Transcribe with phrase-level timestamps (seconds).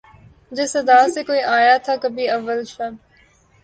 [0.51, 2.93] جس ادا سے کوئی آیا تھا کبھی اول شب